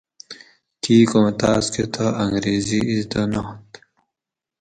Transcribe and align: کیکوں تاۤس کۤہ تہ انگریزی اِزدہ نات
کیکوں 0.83 1.29
تاۤس 1.39 1.65
کۤہ 1.73 1.85
تہ 1.93 2.05
انگریزی 2.23 2.79
اِزدہ 2.91 3.21
نات 3.31 3.67